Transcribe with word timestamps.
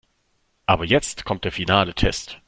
Aber 0.65 0.83
jetzt 0.83 1.25
kommt 1.25 1.43
der 1.43 1.51
finale 1.51 1.93
Test. 1.93 2.39